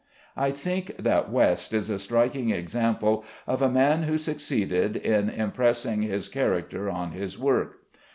I 0.35 0.49
think 0.49 0.97
that 0.97 1.31
West 1.31 1.75
is 1.75 1.87
a 1.91 1.99
striking 1.99 2.49
example 2.49 3.23
of 3.45 3.61
a 3.61 3.69
man 3.69 4.01
who 4.01 4.17
succeeded 4.17 4.95
in 4.95 5.29
impressing 5.29 6.01
his 6.01 6.27
character 6.27 6.89
on 6.89 7.11
his 7.11 7.37
work. 7.37 7.81